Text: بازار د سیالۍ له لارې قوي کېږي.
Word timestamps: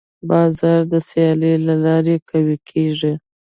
بازار 0.29 0.79
د 0.93 0.95
سیالۍ 1.09 1.55
له 1.67 1.75
لارې 1.83 2.15
قوي 2.29 2.57
کېږي. 2.69 3.13